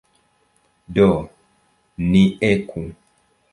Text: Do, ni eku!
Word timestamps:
Do, 0.95 1.09
ni 2.09 2.25
eku! 2.51 2.85